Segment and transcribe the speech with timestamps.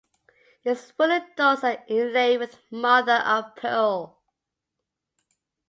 [0.63, 4.19] Its wooden doors are inlaid with mother-of-pearl.